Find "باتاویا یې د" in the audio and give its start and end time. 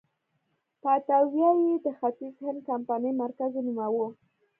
0.83-1.87